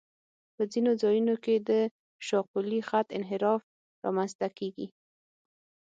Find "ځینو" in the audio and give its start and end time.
0.71-0.91